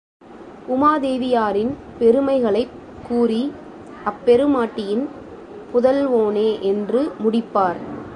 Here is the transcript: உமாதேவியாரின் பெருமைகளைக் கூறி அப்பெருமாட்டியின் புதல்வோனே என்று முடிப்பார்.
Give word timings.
உமாதேவியாரின் 0.69 1.73
பெருமைகளைக் 1.99 2.69
கூறி 3.07 3.51
அப்பெருமாட்டியின் 4.05 5.07
புதல்வோனே 5.73 6.59
என்று 6.59 7.11
முடிப்பார். 7.23 7.77